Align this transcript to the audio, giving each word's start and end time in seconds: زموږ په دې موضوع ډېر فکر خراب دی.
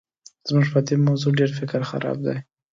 زموږ 0.47 0.65
په 0.73 0.79
دې 0.87 0.95
موضوع 1.07 1.31
ډېر 1.39 1.51
فکر 1.59 1.79
خراب 1.89 2.17
دی. 2.25 2.37